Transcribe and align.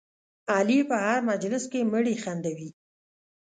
علي 0.55 0.79
په 0.89 0.95
هر 1.05 1.19
مجلس 1.29 1.63
کې 1.71 1.89
مړي 1.91 2.15
خندوي. 2.23 2.69